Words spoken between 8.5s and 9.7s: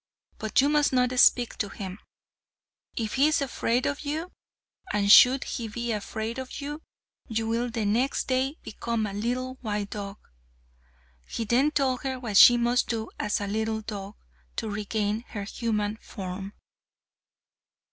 become a little